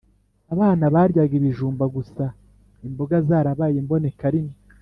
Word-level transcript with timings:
abana 0.53 0.83
baryaga 0.93 1.33
ibijumba 1.39 1.85
gusa 1.95 2.23
imboga 2.87 3.15
zarabaye 3.27 3.75
imboneka 3.83 4.25
rimwe. 4.33 4.55